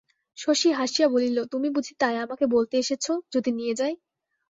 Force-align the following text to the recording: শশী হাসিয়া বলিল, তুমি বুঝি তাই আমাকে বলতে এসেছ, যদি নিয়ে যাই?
শশী 0.37 0.69
হাসিয়া 0.71 1.07
বলিল, 1.07 1.37
তুমি 1.51 1.67
বুঝি 1.75 1.93
তাই 2.01 2.15
আমাকে 2.25 2.45
বলতে 2.55 2.75
এসেছ, 2.77 3.05
যদি 3.33 3.49
নিয়ে 3.51 3.73
যাই? 3.75 3.93